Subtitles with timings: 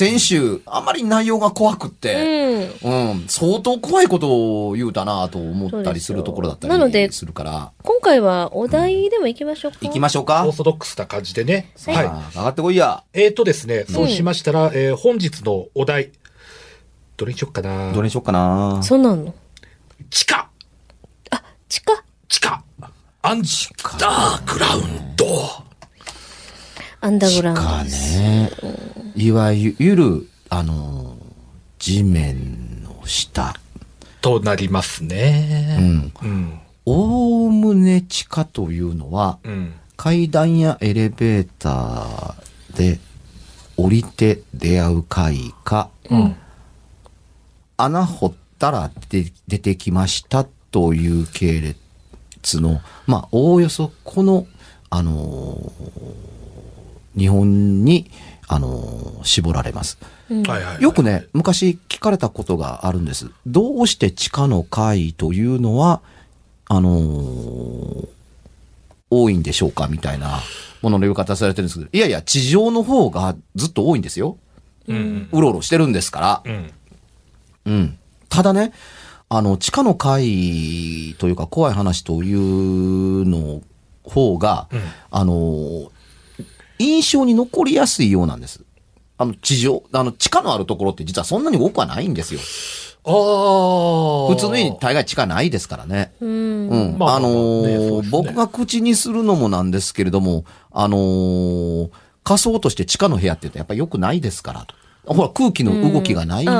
[0.00, 3.10] 先週、あまり内容が怖くって、うん。
[3.10, 9.78] うん、相当怖いことを言うたなと思ったりするところだったりするから、今回はお題でも行きましょうか。
[9.82, 11.70] 行きましょうかオーソドックスな感じでね。
[11.86, 11.96] はい
[12.34, 13.04] 上がってこいや。
[13.12, 16.12] えーとですね、そうしましたら、えー本日のお題、
[17.18, 18.82] どれにしよっかなどれにしよっかな。
[18.82, 19.34] そうなの？
[20.08, 20.48] 地下
[21.30, 22.02] あ、地下？
[22.26, 22.64] 地下
[23.20, 25.26] アンジダーグラウンド
[27.02, 28.18] アンダーグラウンドかです。
[28.18, 28.50] ね。
[29.16, 31.16] いわゆる、あの、
[31.78, 33.54] 地面の下。
[34.20, 35.78] となりますうね。
[35.80, 36.12] ん。
[36.22, 36.60] うん。
[36.84, 39.72] おおむね地下というのは、うん。
[39.96, 42.98] 階段やエレベーターで
[43.76, 46.36] 降りて出会う階か、うん。
[47.76, 54.46] 穴掘ったら出出てきましたという系列の、まあ、おおよそこの、
[54.90, 56.30] あのー
[57.16, 58.10] 日本に、
[58.52, 59.98] あのー絞られます。
[60.30, 60.82] うんはいはいはい。
[60.82, 63.30] よくね、昔聞かれたことがあるんです。
[63.46, 66.00] どうして地下の階というのは、
[66.66, 68.08] あのー
[69.12, 70.38] 多いんでしょうかみたいな
[70.82, 74.36] ものの言い方されてるんですけど、いやいや、地上の方がずっと多いんですよ。
[74.86, 75.28] うん。
[75.32, 76.42] うろうろしてるんですから。
[76.44, 76.72] うん。
[77.66, 77.98] うん。
[78.28, 78.72] ただね、
[79.28, 83.62] あの、地下の階というか怖い話というの
[84.04, 85.90] 方が、うんあの、
[86.80, 88.62] 印象に残りやすいようなんです。
[89.18, 92.40] あの、地上、あの、地下のあるところって実はそんなに多くはないんですよ。
[93.04, 94.34] ああ。
[94.34, 96.12] 普通の家に大概地下ないですからね。
[96.20, 96.68] うん。
[96.68, 96.98] うん。
[96.98, 101.90] まあまあのーね僕が口にするのもなんですけれども、あのー
[102.22, 104.66] 仮想として地下の部屋って言うとやっぱり良くないですから。
[105.06, 106.50] ほら、空気の動きがないで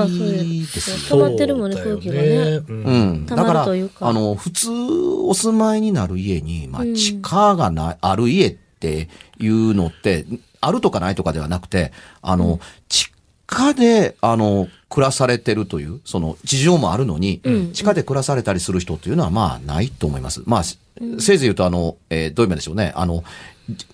[0.80, 1.18] すよ。
[1.18, 2.20] 止まってるもんね空気がね
[2.56, 2.64] う。
[2.68, 3.26] うんん。
[3.26, 10.24] たまるだから、というかあの、普通お住まいになる家に、まあ、うん地下がない、ある家っていうのって、
[10.60, 11.92] あるとかないとかではなくて、
[12.22, 13.10] あの、地
[13.46, 20.42] 下で、あの、暮らされてるという、その、地上もあるのに、うん地下で暮らされたりする人っていうのは、まあ、ないと思います。
[20.46, 22.92] まあ、せいぜい言うと、あの、えーどういう意味でしょうね。
[22.94, 23.24] あの、
[23.68, 23.86] じ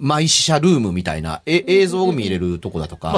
[0.00, 3.12] マイ死者ルームみたいな、え映像を見れるとこだとか、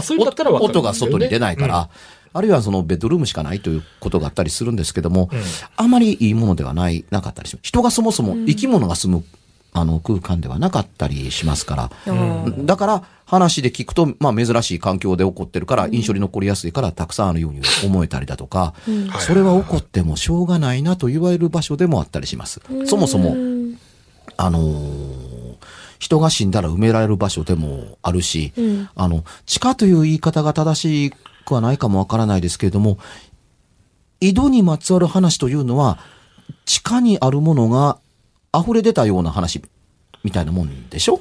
[0.65, 1.89] 音が外に出ないから、
[2.35, 5.41] あるいはそのベッドルームしかないということがあったりするんですけども、うん
[5.77, 7.67] あまりいいものではない、なかったりします。
[7.69, 9.25] 人がそもそも生き物が住む、
[9.75, 12.67] あの空間ではなかったりしますから、うん。
[12.67, 22.61] だから話で聞くと、まあ珍しい環境で起こってるから、印象に残りやすいからたくさんあるように思えたりだとか、はいそれは起こってもしょうがないなと言われる場所でもあったりします。
[22.87, 23.79] そもそも、うん
[24.37, 25.33] あのー
[26.03, 28.89] 人が死んだら埋められる場所でもあるし、うん。
[28.97, 32.99] あの、地下という言い方が正しくはないかもわからないですけれども、
[34.19, 36.01] 井戸にまつわる話というのは、
[36.65, 37.99] 地下にあるものが
[38.57, 39.63] 溢れ出たような話
[40.25, 41.21] みたいなもんでしょ？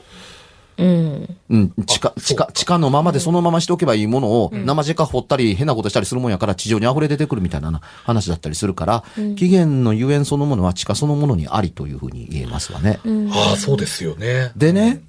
[0.77, 1.37] うん。
[1.49, 9.03] うん、地下、地下、地下のままでそのまましておけばいいものを、生地下掘ったり変なことしたりするもんやから地上に溢れ出てくるみたいな話だったりするから、
[9.35, 12.99] 起源のゆえんそのものは地下そのものにありというふうに言えますわね。
[13.03, 13.31] うん。
[13.31, 14.51] ああ、そうですよね。
[14.55, 15.01] でね、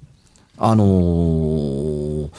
[0.57, 2.29] あのー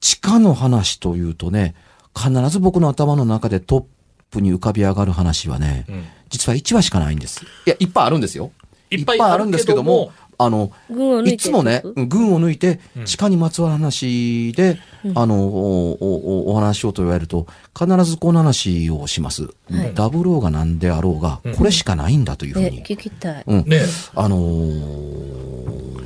[0.00, 1.74] 地下の話というとね、
[2.16, 3.84] 必ず僕の頭の中でトッ
[4.30, 7.44] プに浮かび上がる話はね、うん実は1話しかないんです。
[7.66, 8.50] いや、いっぱいあるんですよ。
[8.90, 10.72] いっぱいあるんですけども、あの、
[11.24, 14.78] いつもね、群を抜いて、地下にまつわる話で、
[15.14, 17.46] あの、おおお話しようと言われると、
[17.78, 19.48] 必ずこの話をします。
[19.94, 22.84] ダブルオーが何であろうが、これしかないんだというふうえ、に。
[22.84, 23.44] 聞きたい。
[23.46, 23.64] うん。
[23.64, 23.80] ね
[24.14, 26.02] あのー、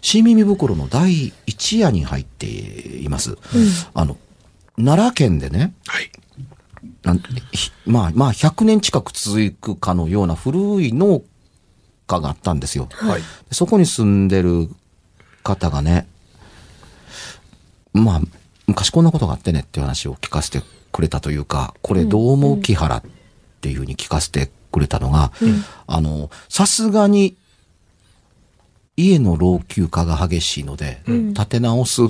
[0.00, 3.36] 新耳袋の第一夜に入っています。
[3.94, 4.16] あの、
[4.76, 6.10] 奈良県でね、はい。
[7.02, 7.18] なん
[7.52, 11.22] ひまあ、まあ、100年近く続くかのような古い農
[12.06, 12.88] 家があったんですよ。
[12.92, 13.22] はい。
[13.50, 14.68] そこに住んでる
[15.42, 16.06] 方がね、
[17.92, 18.20] まあ、
[18.66, 20.62] 昔こんなことがあってねっていう話を聞かせて
[20.92, 23.02] くれたというか、これどう思う木原っ
[23.60, 25.32] ていうふうに聞かせてくれたのが、
[25.86, 27.36] あの、さすがに
[28.96, 32.02] 家の老朽化が激しいので、建て直す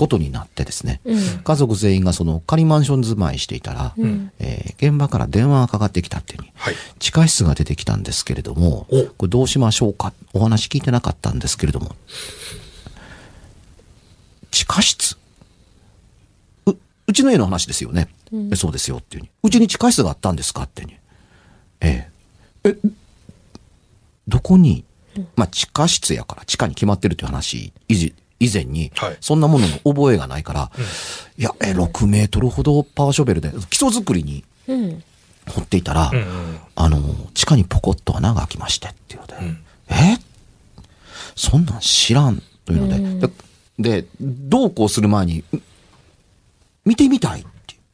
[0.00, 1.02] ことになってですね、
[1.44, 3.94] 家族全員がその仮マンション住まいしていたら、
[4.38, 6.74] えー現場から電話がかかってきたっていうふうに、はい。
[6.98, 10.14] 地下室が出てきたんですけれども、おこれどうしましょうか？
[10.32, 11.94] お話聞いてなかったんですけれども、
[14.50, 15.18] 地下室？
[16.64, 16.72] う、
[17.06, 18.08] うちの家の話ですよね。
[18.52, 19.30] えそうですよっていうふうに。
[19.42, 20.94] うちに地下室があったんですかってに。
[21.82, 22.08] え
[22.64, 22.70] え。
[22.70, 22.76] え、
[24.26, 24.84] どこに、
[25.36, 27.74] まあ地下室やから地下に決まってるという話、
[28.40, 30.70] 以前にはい、そんなものの覚えがないから、
[31.38, 35.04] いや、え、6メートルほどパワーショベルで基礎作りにうん。
[35.48, 36.10] 掘っていたら。
[36.74, 36.98] あの、
[37.34, 39.64] 地下にポコッと穴が開きましてっていうので、ん。
[39.88, 40.18] え？
[41.36, 43.28] そんなん知らんというので、
[43.78, 45.44] で、でどうこうする前に、ん
[46.84, 47.44] 見てみたいっ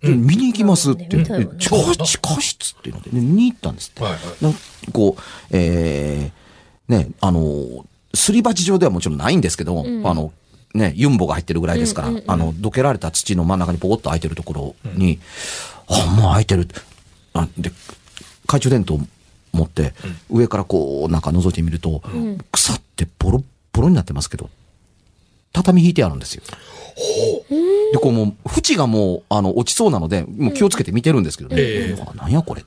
[0.01, 4.03] ていう、見に行きますって地下地下室っていうので、ね、見に行ったんですって。
[4.03, 4.45] はいはい。
[4.45, 4.55] なん
[4.93, 7.85] こう、えー、ね、あの、
[8.17, 10.33] すり鉢状ではもちろんないんですけども、あの、
[10.75, 14.53] ね、ユンボが入ってるぐらいですから、あの、どけられた土の真ん中にポコッと開いてるとこ
[14.85, 15.19] ろに、
[15.89, 16.69] あ、もう開いてる。
[17.33, 17.71] あで、
[18.43, 19.01] 懐中電灯
[19.53, 19.95] 持って、
[20.31, 22.03] 上からこう、なんか覗いてみると、
[22.53, 24.51] 腐ってボロッボロになってますけど、
[25.53, 26.43] 畳引いてあるんですよ。
[27.93, 31.57] で、こうもう、縁がもう、あの、落ちそうなので、もう気をつけて見てるんですけどね。
[31.59, 32.65] ええうわなんやこれ。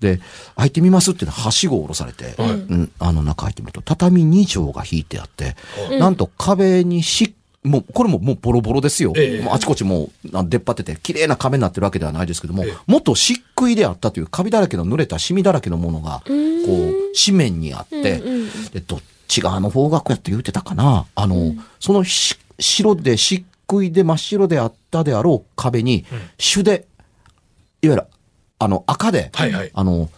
[0.00, 0.20] で、
[0.56, 5.56] 開いてみますっていうのは、はしごを下ろされて、うん、あの中入ってみると、畳2畳が引いてあって、
[5.98, 9.12] なんと壁にし、もう、これももうボロボロですよ。
[9.16, 9.48] ええ。
[9.50, 12.74] あちこちもう、あ出っ張ってて、綺麗な壁になってるわけではないですけども、ええ。
[12.86, 18.22] 元漆喰であったという、カビだらけの濡れたシミだらけのものが、こう、紙面にあって、
[18.72, 21.06] で、どっち側の方角やって言うてたかな。
[21.14, 26.06] あの、そのし白で漆喰で真っ白であったであろう壁に、
[26.38, 26.86] 朱で、
[27.82, 28.06] いわゆる、
[28.60, 30.10] あの、赤で、はいはいあの、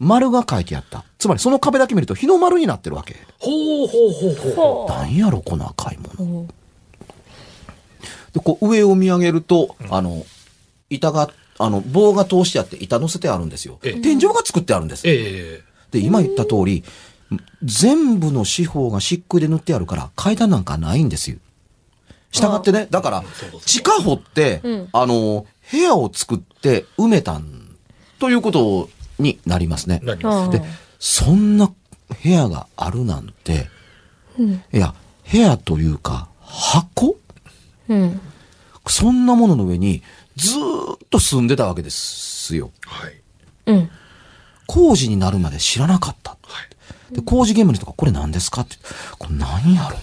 [0.00, 1.04] 丸が書いてあった。
[1.18, 3.16] つまりその壁だけ見ると日の丸になってるわけ。
[3.38, 6.46] ほうほうほうほうほなんやろ、この赤いもの。
[8.32, 10.26] で、こう上を見上げると、あの、
[10.90, 13.78] 板が、あの、棒が通してあって板乗せてあるんですよ。
[13.84, 15.08] ええ天井が作ってあるんです。
[15.08, 16.82] ええで、今言った通り、
[17.62, 21.38] 全部の四方が漆喰で塗ってあるから階段なんかないんですよ。
[22.32, 23.24] したがってね、だから
[23.64, 27.63] 地下掘って、うんあの、部屋を作って埋めたん、
[28.18, 28.88] ということ
[29.18, 30.00] になりますね。
[30.02, 30.50] なります。
[30.50, 30.62] で、
[30.98, 31.72] そんな
[32.22, 33.68] 部屋があるなんて、
[34.72, 34.94] いや、
[35.30, 37.16] 部屋というか、箱？
[37.88, 38.20] うん。
[38.86, 40.02] そんなものの上に
[40.36, 42.70] ずーっと住んでたわけですよ。
[42.86, 43.14] はい。
[43.66, 43.90] うん。
[44.66, 46.30] 工事になるまで知らなかった。
[46.30, 46.36] は
[47.12, 47.14] い。
[47.14, 48.76] で、工事現場の人が、これ何ですかって。
[49.18, 49.98] これ何やろ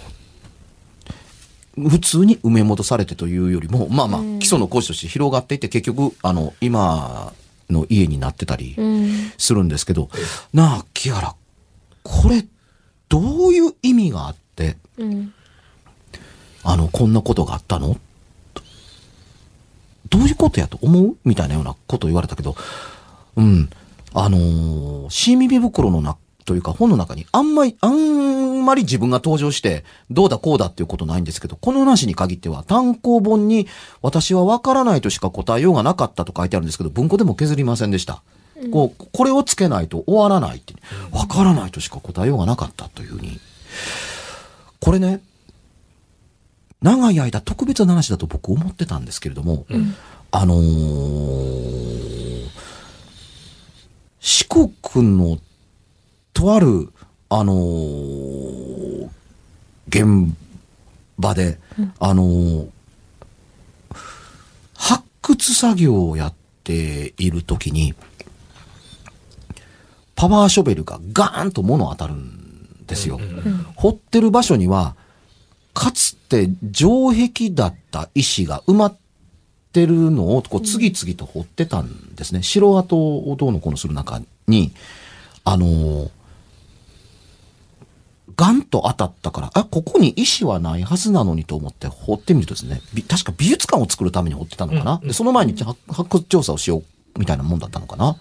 [1.77, 7.33] う普通に埋め戻されてというよりも、まあまあ、基礎の工事として広がっていって、結局、あの、今
[7.71, 9.31] の家になってたりうん。
[9.37, 10.09] するんですけど、
[10.53, 11.35] なあ、木原、
[12.03, 12.45] これ、
[13.09, 15.33] どういう意味があって、うん。
[16.63, 17.97] あの、こんなことがあったの？
[18.53, 18.61] と
[20.09, 21.17] どういうことやと思う？
[21.25, 22.55] みたいなようなことを言われたけど、
[23.35, 23.69] うん。
[24.13, 28.30] あのー、新耳袋のな、というか本の中にあんまり、あん
[28.61, 33.67] まり自分が登場して、どうだこうだっていうことないんですけど、この話に限っては単行本に
[34.01, 38.23] 私はわからないとしか答えようがなかったと書いてあるんですけど、文庫でも削りませんでした。
[38.71, 40.73] こう、これをつけないと終わらないって。
[41.11, 43.39] わからないとしか答えようがなかったというふうに。
[44.79, 45.21] これね、
[46.81, 49.65] 長い間特別な話だと僕思ってたんですけれども、
[50.31, 51.91] あのー
[54.21, 54.69] 四国
[55.17, 55.39] の
[56.33, 56.93] とある、
[57.33, 59.09] あのー
[59.87, 60.33] 現
[61.17, 61.59] 場で、
[61.99, 62.69] あのー
[64.75, 66.33] 発掘作業をやっ
[66.63, 67.93] ているときに、
[70.15, 73.19] パワーショベルがガーンと物当たるんですよ。
[73.75, 74.95] 掘ってる場所には、
[75.73, 78.97] かつて城壁だった石が埋まっ
[79.71, 82.43] てるのをこう次々と掘ってたんですね。
[82.43, 84.73] 城跡をどうのこうのする中に、
[85.45, 86.09] あのー
[88.41, 98.17] ガンと当たったから、あ、ここに石はないはずなのにと思って掘ってみるとですね、び確か美術館を作るために掘ってたのかな、でその前に発発掘調査をしようみたいなもんだったのかな？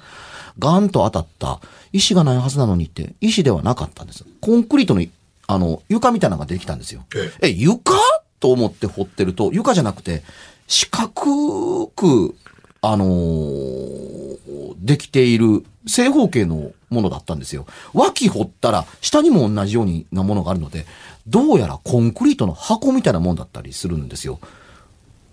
[0.58, 1.60] ガンと当たった
[1.94, 4.26] 石がないはずなのにって、石ではなかったんです。
[4.42, 5.02] コンクリートの、
[5.46, 7.06] あの、床みたいなのが出てきたんですよ。
[7.40, 7.48] え。
[7.48, 7.94] え、床？
[8.40, 10.22] と思って掘ってると、床じゃなくて、
[10.66, 12.34] 四角く、
[12.82, 14.30] あのー
[14.78, 17.66] できている正方形のものだったんですよ。
[17.94, 20.86] 脇掘ったら、下にも同じようになものがあるので、
[21.26, 24.40] どうやらコンクリートの箱みたいなもんだったりするんですよ。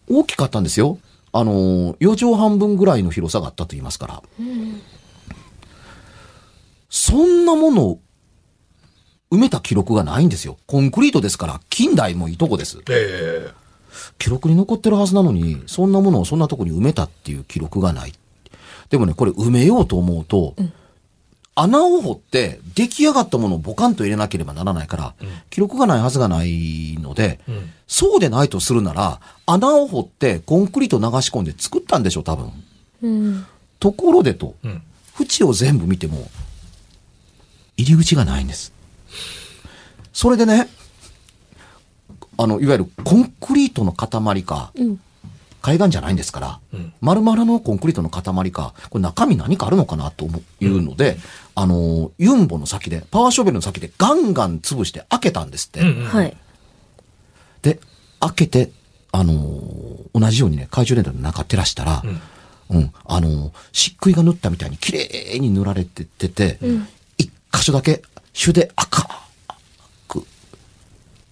[0.09, 0.99] 大きかったんですよ。
[1.33, 4.23] あのー、4畳半分ぐらいの広さがあったと言いますから。
[6.89, 7.99] そんなものを
[9.31, 10.57] 埋めた記録がないんですよ。
[10.67, 12.79] コンクリートですから、近代もいいとこです。
[12.89, 13.51] え
[14.17, 18.13] 記録に残ってるはずなのに、そんなものをそんなとこに埋めたっていう記録がない。
[18.89, 20.55] でもね、これ埋めようと思うと、
[21.59, 25.15] 穴を掘って出来上がったものをボカンと入れなければならないから、
[25.49, 27.69] 記録がないはずがないので、えうん。
[27.87, 32.51] そうでないとするなら、穴を掘ってコンクリート流し込んで作ったんでしょ、多分。
[33.01, 33.45] うん。
[33.79, 34.83] ところでと、うん。
[35.19, 36.29] 縁を全部見ても、
[37.75, 38.71] 入り口がないんです。
[40.13, 40.69] それでね、
[42.37, 44.99] あの、いわゆるコンクリートの塊か、うん。
[45.67, 51.17] 海岸じゃないんですから、うん丸々のコンクリートの塊か、これ中身何かあるのかなと思ういうので、
[51.55, 55.81] あの、ユンボの先で、パワーショベルの先でガンガン潰して開けたんですって。
[55.81, 56.05] うんうん。
[56.05, 56.37] はい。
[57.63, 57.79] で、
[58.21, 58.71] 開けて、
[59.11, 62.01] あのー同じようにね、懐中電灯の中照らしたら、
[62.69, 66.59] うん、あのー漆喰が塗ったみたいに綺麗に塗られててて、
[67.17, 69.05] 一箇所だけ、朱で赤
[70.07, 70.25] く、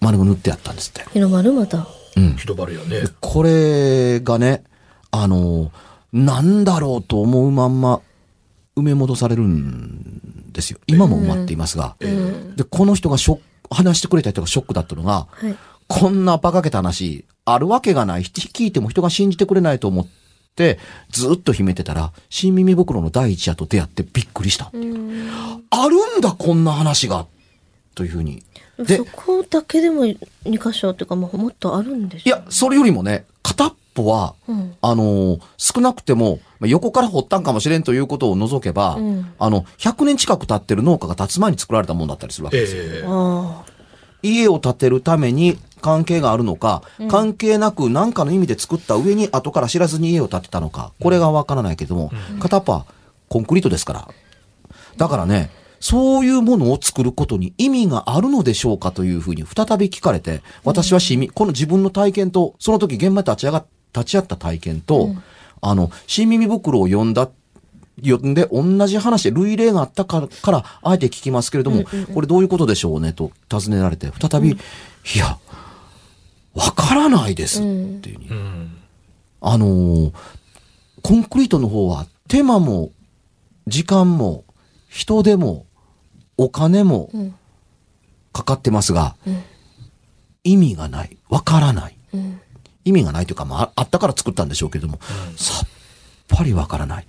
[0.02, 1.10] 丸が塗ってあったんですって。
[1.14, 1.88] 日の丸また。
[2.16, 2.36] うん。
[2.36, 3.04] 広場るよね。
[3.22, 4.64] これがね、
[5.12, 5.72] あのー
[6.16, 8.00] なんだろうと思うまんま、
[8.78, 10.80] 埋め戻されるんですよ。
[10.88, 11.98] 今も埋まっていますが。
[12.00, 15.56] で、この人がショック、話してくれた人がショックだったのが、はい。
[15.88, 18.22] こんな馬鹿げた話、あるわけがない。
[18.22, 20.08] 聞いても人が信じてくれないと思っ
[20.56, 20.80] て、
[21.10, 24.70] ずっと秘めてたら、新耳袋の第一夜と出会ってびっくりした。
[24.72, 25.30] うん。
[25.70, 27.28] あるんだ、こんな話が。
[27.94, 28.42] というふうに。
[28.78, 34.76] でそこだけでも2箇所っていうか、もっとあるんでしょいや、それよりもね、片っぽは、うん。
[34.82, 42.84] あのー少なくても、まあ横から掘ったんかもしれんということを除けば、うんあの、100年近く経ってる農家が建つ前に作られたもんだったりするわけですよ。
[42.84, 43.76] ええああ。
[44.22, 52.86] 家を建てるために関係があるのか、関係なく何かの意味で作った上に後から知らずに家を建てたのか、これがわからないけども、片っぽは
[53.30, 54.08] コンクリートですから。
[54.98, 55.52] だからね、
[55.86, 65.16] そういうものを作ることに意味があるのでしょうかというふうに再び聞かれて、私は市民、この自分の体験と、その時現場に立ち上がっ立ち会った体験と、
[65.62, 67.30] あの、新耳袋を読んだ
[68.04, 74.58] 読んで同じ話で類例があったから、からあえて聞きますけれども、これどういうことでしょうねと尋ねられて、再び、い
[75.18, 75.38] や、
[76.54, 78.30] わからないですっていうふうに。
[78.30, 78.78] うん。
[79.42, 80.12] あのー
[81.04, 82.90] コンクリートの方は手間も、
[83.68, 84.44] 時間も、
[84.90, 85.65] 人手も、
[86.38, 87.36] お金もうん。
[88.34, 89.44] かかってますが、うん
[90.46, 91.18] 意味がない。
[91.28, 91.98] わからない。
[92.14, 92.40] うん。
[92.86, 95.00] 意味がないというか、まあ、あったから作ったんでしょうけども、
[95.36, 95.68] さっ
[96.28, 97.08] ぱりわからない。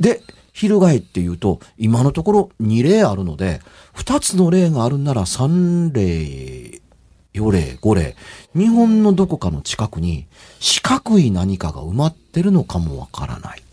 [0.00, 0.22] で、
[0.52, 3.60] 翻って言うと、今のところ2例あるので、
[3.96, 6.80] 2つの例があるなら3例、
[7.34, 8.16] 4例、5例、
[8.54, 10.26] 日本のどこかの近くに
[10.60, 13.63] 四角い何かが埋まってるのかもわからない。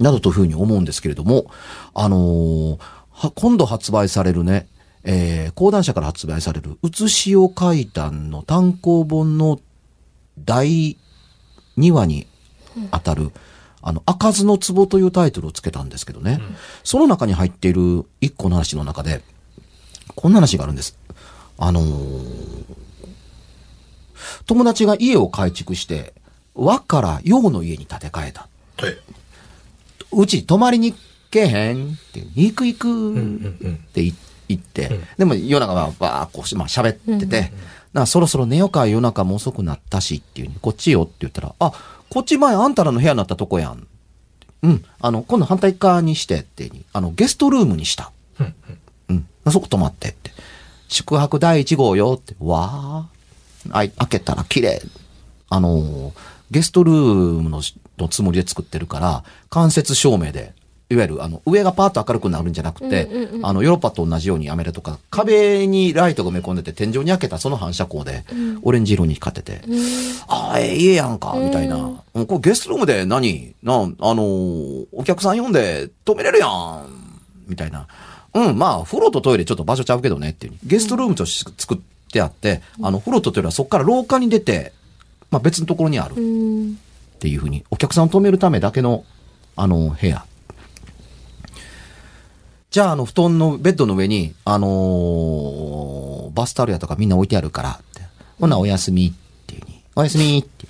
[0.00, 1.50] などというふうに思うんですけれども、
[1.94, 2.78] あのー
[3.12, 4.66] は今度発売されるね、
[5.04, 9.60] えー講談社から発売される、写しを階段の単行本の
[10.38, 10.96] 第
[11.78, 12.26] 2話に
[12.90, 13.30] あたる、
[13.82, 16.40] あの、開かずの壺というタイトルをつけたんですけどね、
[16.82, 19.22] その中に入っている一個の話の中で、
[20.14, 20.98] こんな話があるんです。
[21.58, 22.64] あのー
[24.46, 26.14] 友達が家を改築して、
[26.54, 28.48] 和から洋の家に建て替えた。
[28.78, 28.96] はい。
[30.12, 30.94] うち泊まりに
[31.30, 33.18] けへんって、行く行くっ
[33.92, 34.14] て言
[34.48, 37.52] 言って、うんでも夜中はばーこうし、まあ喋ってて、
[37.92, 41.72] なそろそろ寝ようか夜中も遅くなったしっていうに、こっちよって言ったら、あ、
[42.08, 43.86] こっち前あんたらの部屋になったとこやん。
[44.62, 48.12] うん、あの、今度反対側にしてってに、あの、ゲストルームにした。
[48.38, 48.54] うん
[49.08, 49.12] う
[49.48, 50.32] ん、そこ泊まってって。
[50.88, 53.70] 宿泊第1号よって、わー。
[53.72, 54.82] あい開けたら綺麗。
[55.48, 56.12] あのー
[56.50, 56.94] ゲストルー
[57.42, 60.54] ムのしのつもりで作ってるから、間接照明で、
[60.88, 63.08] いわゆる、あの、上がパーッと明るくなるんじゃなくて、
[63.42, 68.24] あの、ヨーロッパと同じようにアメリカとか、壁にライトが埋め込んでて、天井に開けたその反射光で、
[68.62, 69.62] オレンジ色に光ってて、
[70.26, 72.02] ああ、ええ家やんか、みたいな。
[72.14, 72.26] うん。
[72.26, 73.54] これゲストルームで何？
[73.62, 76.88] な、あのーお客さん呼んで止めれるやん、
[77.46, 77.86] みたいな。
[78.34, 80.54] うん、まあ、風呂とトイレちょっと場所ちゃうけどねっていう。
[80.64, 81.78] ゲストルームとして作っ
[82.12, 84.72] てあって、あの、風呂とトイレはそこから廊下に出て、
[85.30, 86.72] まあ別のところにあるうん。
[86.72, 89.04] っていうふうに、お客さんを止めるためだけの、
[89.56, 90.24] あの、部屋。
[92.70, 98.02] じゃあ、あの、布団の、ベッドの上に、あのーバスタオルやとかみんな置いてあるからって。
[98.38, 99.12] ほな、おやすみっ
[99.46, 99.82] ていうふうに。
[99.96, 100.66] おやすみって。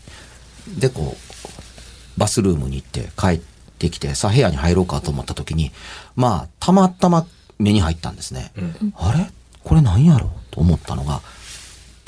[0.78, 3.40] で、こう、バスルームに行って帰っ
[3.78, 5.70] てきて、さあ部屋に入ろうかと思った時に、
[6.16, 7.26] まあ、たまたま
[7.58, 8.52] 目に入ったんですね。
[8.96, 9.30] あれ？
[9.62, 10.26] これ何やろ？
[10.26, 11.20] うと思ったのが、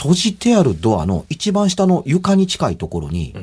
[0.02, 3.34] 閉じてあるドアの一番下の床に近いところに、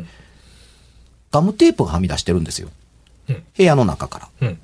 [1.32, 2.68] ガムテープがはみ出してるんですよ。
[3.30, 4.30] うん部屋の中から。
[4.42, 4.60] うん。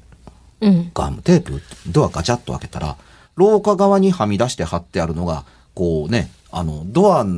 [0.61, 0.91] うん。
[0.93, 2.97] ガムテープドアガチャッと開けたら、
[3.35, 7.37] 廊下側にはみ出して貼ってあるのが、こうね、あの、ドアの、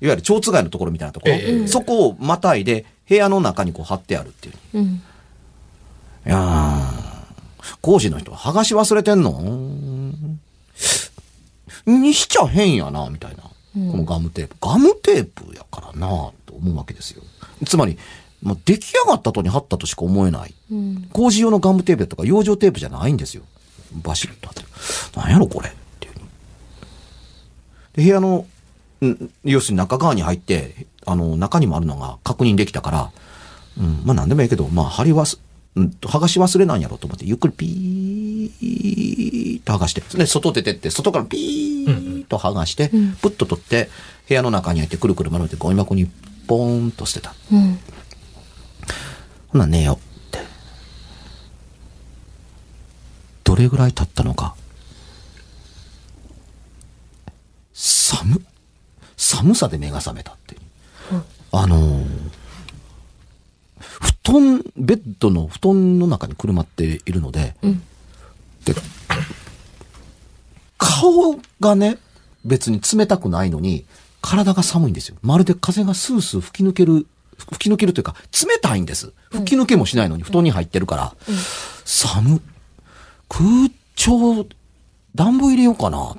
[0.00, 4.54] いわゆる蝶番のところみたいなところ、ええそこをまたいで、部屋の中にこう貼ってあるっていう。
[4.74, 4.84] うん。
[4.84, 5.00] い
[6.26, 9.40] やー、講師の人、剥がし忘れてんの？
[11.86, 13.44] にしちゃ変やな、みたいな。
[13.74, 14.56] このガムテープ。
[14.60, 16.08] ガムテープやからな、
[16.46, 17.22] と思うわけですよ。
[17.66, 17.98] つまり、
[18.42, 20.54] もう出来上がった後に貼ったとしか思えない。
[20.70, 21.08] うん。
[21.12, 23.42] 工事用のガムテープとか養生テープじゃないんですよ。
[23.92, 24.68] バシッと貼ってる。
[25.16, 26.14] なんやろこれっていう
[27.94, 28.46] で部屋の、
[29.02, 33.10] ん要するに中側に入って、あの、中にもあるのが確認できたから、
[33.78, 35.38] うん、まあ何でもいいけど、まあ貼り忘、
[35.78, 42.88] うん、剥がし忘れなんやろうと思って、ゆっくりピーッと剥がして、で、外出てって、外からピーッと剥がして、
[43.22, 43.88] プッと取って、
[44.28, 46.06] 部屋の中に入ってくるくる丸めてゴミ箱に
[46.48, 47.34] ポーンと捨てた。
[47.52, 47.78] うん。
[49.48, 50.40] ほな寝よって。
[53.44, 54.56] どれぐらい経ったのか。
[57.72, 58.44] 寒、
[59.16, 60.56] 寒さで目が覚めたって。
[61.52, 62.47] あのー
[64.00, 67.56] 布団、ベッドの布団の中にくるまっているので、
[68.64, 68.74] で、
[70.76, 71.98] 顔がね、
[72.44, 73.84] 別に冷たくないのに、
[74.20, 75.16] 体が寒いんですよ。
[75.22, 77.06] まるで風がスースー吹き抜ける、
[77.38, 79.12] 吹き抜けるというか、冷たいんです。
[79.30, 81.16] 吹き抜けもしないのに布団に入ってるから、
[81.84, 82.40] 寒、
[83.28, 83.44] 空
[83.94, 84.46] 調、
[85.14, 86.16] 暖房入れようかな、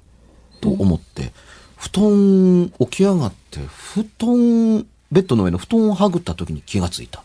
[0.62, 1.32] と思って、
[1.78, 7.24] 布団起き上がって、布団、ベッドの上の布団をはぐった時に気がついた。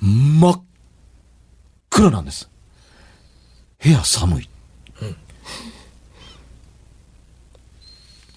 [0.00, 0.62] 真っ
[1.90, 2.48] 暗なんです。
[3.82, 4.48] 部屋寒い。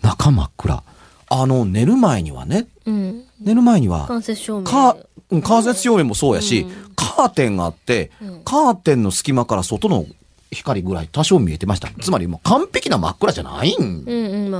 [0.02, 0.84] 中真っ暗。
[1.30, 3.24] あの、寝る前にはね、うん。
[3.39, 4.63] 寝る前には、間接照明。
[4.65, 4.98] か、
[5.30, 6.65] うん間接照明もそうやし、
[6.96, 8.12] カーテンがあって、
[8.44, 10.06] カーテンの隙間から外の
[10.52, 11.90] 光ぐらい多少見えてました。
[12.02, 14.06] つまりもう完璧な真っ暗じゃないん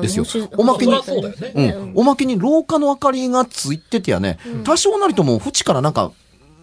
[0.02, 0.26] ですよ
[0.58, 1.92] おまけにうだよねうん。
[1.96, 6.12] おまけに廊下の明かりがついててやね、多少なりとも縁からなんか、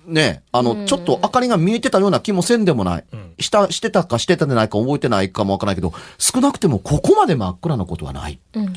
[0.06, 3.04] ね、あの、ちょっと明かりが見えてたような気もせんでもない。
[3.38, 8.38] した、してたかしてたでないか覚えてないかもわからないけど、少なくてもここまで真っ暗なことはない。
[8.54, 8.72] うん。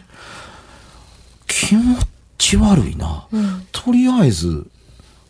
[1.48, 1.98] 気持
[2.38, 3.28] ち悪いな。
[3.32, 3.68] うん。
[3.72, 4.68] とりあえず、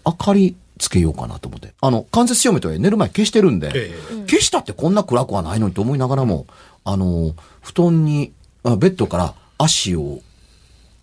[0.04, 1.74] 明かりつけようかなと思って。
[1.80, 6.48] あの、間接照明とは寝る前消してるんで、え消したってこんな暗くはないのにと思いながらも、
[6.84, 10.22] あの、布団に、あベッドから足を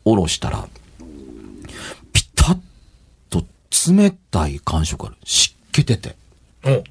[0.04, 0.68] 下ろしたら、
[2.12, 2.58] ピタッ
[3.30, 3.44] と
[3.88, 5.18] 冷たい感触がある。
[5.24, 6.16] 湿気てて。
[6.64, 6.82] え。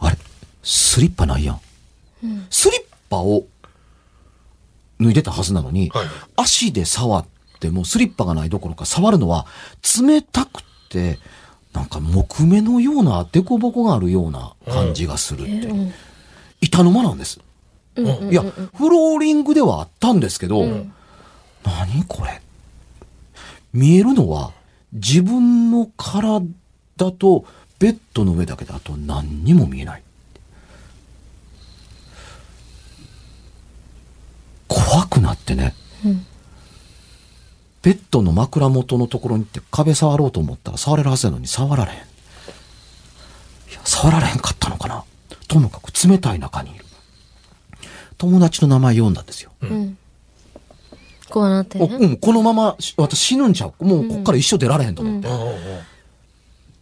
[0.00, 0.18] あれ？
[0.64, 1.60] スリッパないやん。
[2.50, 3.44] スリッパを
[5.00, 7.26] 脱いでたはずなのに、はい足で触っ
[7.60, 9.46] てもスリッパがないどころか触るのは
[10.02, 10.69] 冷たくて、
[11.72, 15.68] なんか木目のような凸凹があるような感じがするって。
[15.68, 15.92] うん。
[16.60, 17.40] 板の間なんです。
[17.96, 20.64] いや、フローリングではあったんですけど、
[21.64, 22.40] 何これ
[23.72, 24.52] 見えるのは
[24.92, 26.42] 自分の体
[27.12, 27.44] と
[27.78, 30.02] ベッドの上だけだと何にも見えない。
[34.66, 35.74] 怖くなってね。
[36.04, 36.26] うん
[37.82, 41.98] ベッドの枕元のところに行って壁触ろうと思ったら触れるはずなのに触られへん。
[41.98, 42.00] い
[43.72, 45.04] や、触られへんかったのかな。
[45.48, 46.84] ともかく冷たい中にいる。
[48.18, 49.50] 友達の名前読んだんですよ。
[49.62, 49.98] うん。
[51.30, 51.88] こうなってね。
[51.90, 53.84] おうん、このままし私死ぬんちゃう。
[53.84, 55.28] もうこっから一生出られへんと思って。
[55.28, 55.90] うん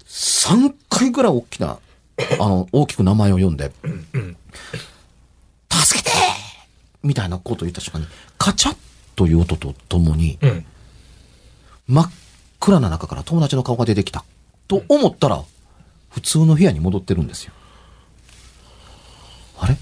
[0.09, 1.79] 3回ぐらい大きな、
[2.41, 3.71] あの、大きく名前を読んで、
[5.71, 6.11] 助けて
[7.03, 8.07] みたいなことを言った瞬間に、
[8.39, 8.77] カチャッ
[9.15, 10.67] という音とともに、うん。
[11.89, 12.11] 真っ
[12.61, 14.25] 暗な中から友達の顔が出てきた。
[14.69, 15.43] と思ったら、
[16.11, 17.53] 普通の部屋に戻ってるんですよ。
[19.59, 19.77] あれ？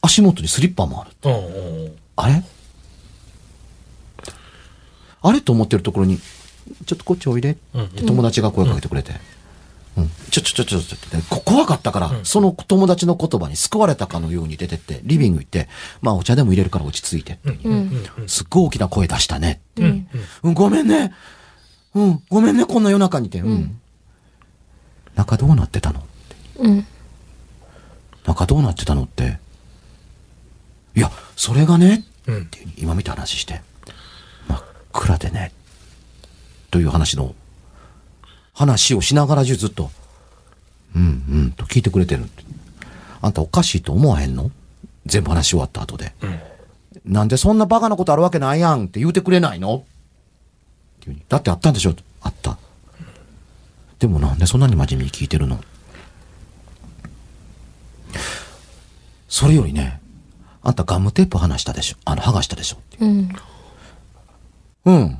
[0.00, 1.10] 足元にスリッパもある。
[1.24, 2.42] うんうんうんあれ？
[5.22, 5.40] あれ？
[5.40, 7.54] と思ってるところに、ちょっとこっちおいでっ
[7.94, 9.18] て友達が声かけてくれて、うん。
[10.30, 15.68] ちょ、ちょ、ちょ、ちょ、ちょってね、こ怖かったから、その友達の言葉に救われたかのように出てって、リビング行って、
[16.00, 18.28] まあお茶でも入れるから落ち着いてって。
[18.28, 20.04] すっごい大きな声出したねって。
[20.42, 21.12] うん、ごめんね。
[21.94, 23.40] うん、ごめんね、こんな夜中にって。
[23.40, 23.78] うん。
[25.14, 26.62] 中どうなってたのって。
[26.62, 26.86] うん。
[28.24, 29.38] 中どうなってたのって。
[30.94, 33.60] いや、それがね、うんっていう今見た話して、
[34.48, 35.52] 真っ暗でね、
[36.70, 37.34] という話の、
[38.62, 39.90] 話をしながら中ずっと、
[40.94, 41.06] うんう
[41.46, 42.26] んと聞いてくれてる。
[43.20, 44.52] あんたおかしいと思わへんの？
[45.04, 46.12] 全部話し終わった後で。
[47.04, 49.78] なんでそんなバカなことあるわけないやんって言うてくれないの？
[49.78, 49.82] っ
[51.00, 51.96] ていうにだってあったんでしょ？
[52.20, 52.56] あった。
[53.98, 55.58] でもなんでそんなに真面目に聞いてるの？
[59.28, 60.00] それよりね、
[60.62, 61.96] あんたガムテープ離したでしょ？
[62.04, 62.76] あの、剥がしたでしょ？
[62.76, 63.28] ってうん。
[64.84, 65.18] うん。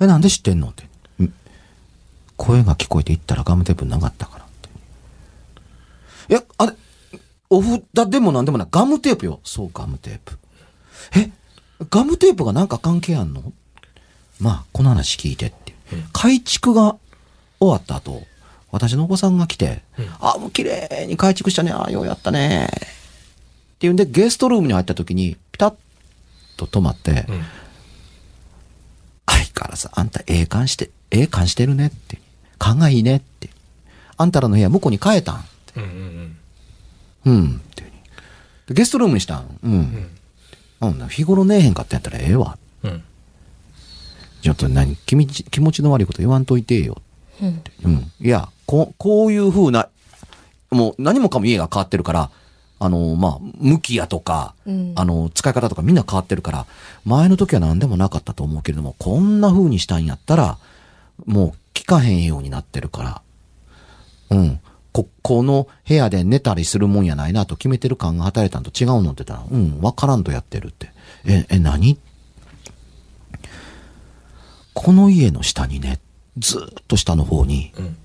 [0.00, 0.70] え、なんで知ってんの？
[0.70, 0.84] って。
[2.42, 4.68] ん声が聞こえていったらガムテープなかったからって。
[6.32, 6.72] いや、あれ、
[7.50, 8.68] お札でもなんでもない。
[8.70, 9.40] ガムテープよ。
[9.44, 10.38] そう、ガムテープ。
[11.16, 11.30] え、
[11.90, 13.52] ガムテープがなんか関係あんの？
[14.40, 15.72] まあ、この話聞いてって。
[16.12, 16.96] 改築が
[17.60, 18.22] 終わった後、
[18.70, 19.82] 私のお子さんが来て、
[20.20, 21.70] あ、もう綺麗に改築したね。
[21.70, 22.68] あようやったね。
[23.74, 25.74] っていうんで、ゲストルームに入った時に、ピタッ
[26.56, 27.26] と止まって、
[29.26, 32.21] 相変わらずあんたええ感して、ええ感してるねって。
[32.62, 33.50] 勘がいいねって。
[34.16, 35.80] あんたらの部屋向こうに変えたんって。
[35.80, 36.36] うんうん
[37.24, 37.56] うん。
[37.56, 37.84] って
[38.72, 40.08] ゲストルームにしたんうん。
[40.80, 41.08] うん。
[41.08, 42.56] 日頃ねえへんかったんやったらええわ。
[42.84, 43.04] うんうん
[44.42, 47.00] ちょっと何気みち気持ちの悪いこと言わんといてよ。
[47.40, 47.62] うん。
[47.84, 48.12] うん。
[48.20, 49.88] いや、こう、こういう風な、
[50.72, 52.30] もう何もかも家が変わってるから、
[52.80, 56.66] あの、まあ、向きやとか、うんあの、使い方とかみんな変わってるから、
[57.04, 60.58] 前の時は何でもなかったと思うけれども、こんな風にしたんやったら、
[61.24, 63.22] もう聞かへんようになってるか
[64.30, 64.60] ら、うん。
[64.92, 70.92] こ、この部屋で寝たりするもんやないなと決めてる感が働いたんと違うのって言ったら、うん、わからんとやってるって。
[71.24, 71.98] え、え、何？
[74.74, 76.00] この家の下にね、
[76.38, 77.96] ずーっと下の方に、うん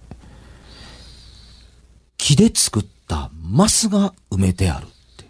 [2.19, 5.25] 木で作ったマスが埋めてあるって。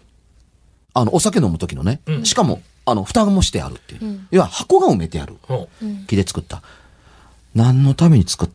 [0.94, 4.04] あの、お酒飲む時のね、うんしかも、あの、蓋もしてあるっていう。
[4.04, 5.36] うん要は箱が埋めてある。
[6.06, 6.62] 木で作った。
[7.54, 8.48] 何のために使っ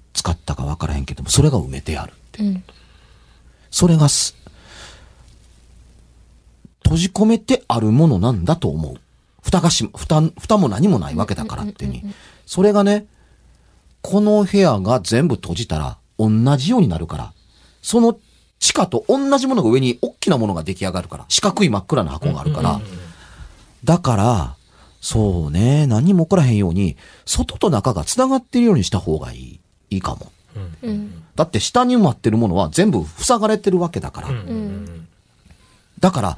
[0.46, 2.44] たかわからへんけども、それが埋めてあるって。
[2.44, 2.64] うん。
[3.72, 4.36] それがす、
[6.84, 8.96] 閉じ込めてあるものなんだと思う。
[9.42, 12.04] 蓋がし、蓋、蓋も何もないわけだからってに。
[12.46, 13.08] それがね、
[14.02, 17.34] この部屋が全部閉じたら同じようになるから、
[17.82, 18.18] その
[18.60, 22.80] 地下と同じものが上に大きなものが出来上がるから、四角い真っ暗な箱があるから、
[23.84, 24.56] だから、
[25.06, 30.32] そうね、何も起こらへんように、外と中が繋がってるようにした方がいい、いいかも。
[30.82, 31.24] うん。
[31.36, 34.30] だって下に埋まってるものは全部塞がれてるわけだから。
[34.30, 35.08] うん
[36.00, 36.38] だから、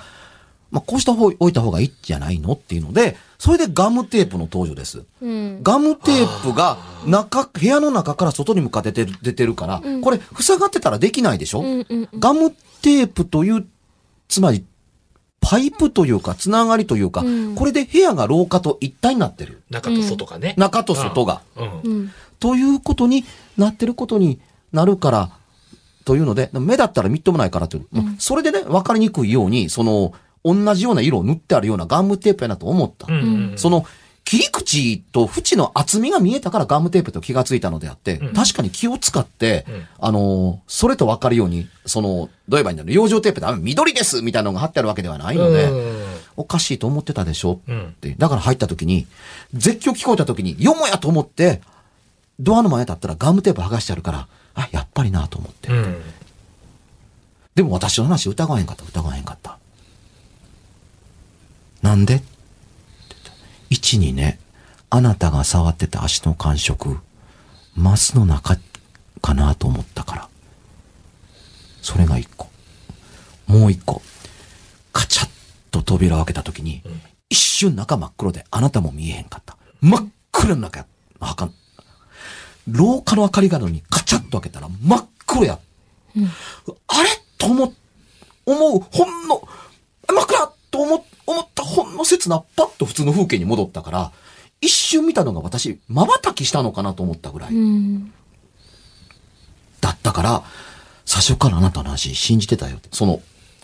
[0.72, 2.54] まあ、こうした方、置いた方がいいんじゃないの？
[2.54, 5.04] っていうので、それでガムテープの登場です。
[5.22, 5.60] うん。
[5.64, 12.52] ガムテープが中、部屋の中から外に向かって出てるから、これ塞がってたらできないでしょ、うんうんガム
[12.82, 13.66] テープという、
[14.28, 14.64] つまり、
[15.48, 19.62] パイプというか、つながりというか、うんこれで部屋が廊下と一体になってる。
[19.70, 20.56] 中と外がね。
[20.58, 21.42] 中と外が。
[21.56, 21.82] うん。
[21.84, 22.12] うん。
[22.40, 23.24] ということに
[23.56, 24.40] なってることに
[24.74, 25.30] なるから、
[26.04, 27.86] というので、目だったらみっともないからという、
[28.18, 33.06] それでね、わかりにくいように、その、同じような色を塗ってあるようなガムテープやなと思った。
[33.08, 33.20] うん
[33.52, 33.86] うんその、
[34.26, 45.70] 切り口と縁の厚みが見えたからガムテープと気がついたのであって、うん確かに気を使って、うんあのーそれとわかるように、その、どう言えばいいんだろう、養生テープであ緑ですみたいなのが貼ってあるわけではないので、
[46.36, 47.62] おかしいと思ってたでしょ？
[47.68, 47.88] うん。
[47.90, 48.16] って。
[48.18, 49.06] だから入った時に、
[49.54, 51.62] 絶叫聞こえた時に、よもやと思って、
[52.40, 55.70] ドアの前に立ったらガムテープ剥がしてあるから、あ、やっぱりなと思って。
[55.70, 56.02] うん。
[57.54, 59.60] でも私の話疑わへんかった、疑わへんかった。
[61.84, 62.24] なんで？
[63.76, 64.40] った一にね、
[64.90, 66.98] あなたが触ってた足の感触、
[67.76, 68.58] マスの中
[69.22, 70.30] かなと思ったから。
[71.82, 72.48] それが一個。
[73.48, 74.02] もう一個。
[74.94, 75.30] カチャッ
[75.72, 76.82] と扉を開けた時に、
[77.30, 79.58] 一瞬中真っ黒であなたも見えへんかった。
[79.82, 80.86] 真っ暗の中や。
[81.20, 81.54] あかん。
[82.68, 85.60] 廊下の明かりがのにカチャッと開けたら真っ黒や。
[86.88, 87.10] あれ？
[87.38, 87.74] と思、
[88.46, 89.46] 思う、ほんの、
[90.08, 94.12] 真っ暗と思、思ったほんの刹那、パッと普通の風景に戻ったから、
[94.62, 97.54] 一瞬見たのが私、瞬きしたのかなと思ったぐらい。
[97.54, 98.14] うん。
[99.82, 100.44] だったから、
[101.06, 102.90] 最初からあなたの話信じてたよって。
[102.92, 103.22] その、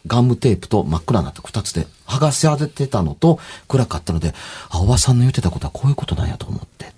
[0.07, 4.33] ガムテープと真っ暗になった二つで、剥がせられてたのと暗かったので、
[4.69, 6.93] あ、おばさんの言ってたことはこういうことなんやと思って。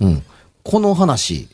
[0.00, 0.22] うん。
[0.62, 1.48] この話、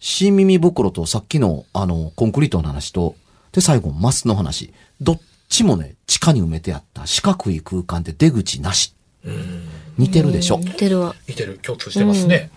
[0.00, 3.16] 新耳袋とさっきの、あの、コンクリートの話と、
[3.56, 4.70] で、最後、マスの話。
[5.00, 8.94] どっちもね、地下に埋めてあった四角い空間で出口なし。
[9.96, 10.58] 似てるでしょ。
[10.58, 11.14] 似てるわ。
[11.26, 12.50] 似てる、共通してますね。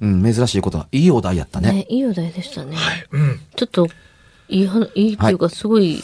[0.00, 1.70] うん、珍しいことは、いいお題やったね。
[1.70, 2.74] ね、いいお題でしたね。
[2.74, 3.06] はい。
[3.12, 3.40] うん。
[3.54, 3.86] ちょっと、
[4.48, 6.02] いいは、いいっていうか、すごい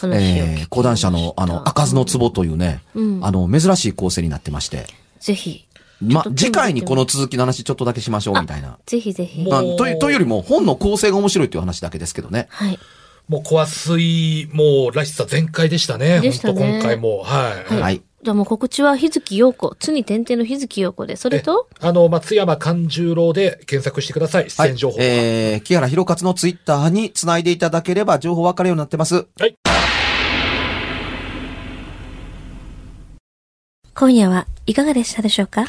[0.00, 4.86] 話を聞えー、き講談社の、あの、開かずの壺というね、うんあの、珍しい構成になってまして。
[5.18, 5.66] ぜひ。
[6.00, 8.78] ま次回にこの続きの話ちょっとだけしましょう、みたいな。
[8.86, 9.42] ぜひぜひ。
[9.42, 12.46] まあ、という、というよりも、本の構成が面白いという話だけですけどね。
[12.48, 12.78] はい。
[13.28, 16.20] もう、コア水、もう、らしさ全開でしたね。
[16.20, 17.22] でしたね本当今回も。
[17.22, 17.74] はい。
[17.74, 17.80] はい。
[17.80, 24.48] はいじゃあもう告知は日月陽子、つに点々の日月陽子で、それと、えあの、松山勘十郎で検索してください。
[24.48, 24.96] 出はい演情報。。
[25.00, 29.26] えー、木原博勝のツイッターにつないでいただければ情報わかるようになってます。
[29.40, 29.56] はい。
[33.96, 35.64] 今夜はいかがでしたでしょうか？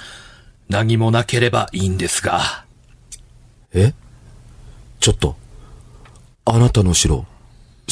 [0.70, 2.66] 何もなければいいんですが。
[3.74, 3.94] え？
[5.00, 5.36] ちょっと、
[6.46, 7.33] あなたの城、す